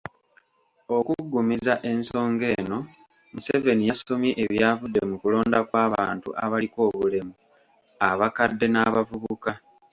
[0.97, 2.79] Okuggumiza ensonga eno,
[3.33, 7.33] Museveni yasomye ebyavudde mu kulonda kw’abantu abaliko obulemu,
[8.09, 9.51] abakadde n’abavubuka.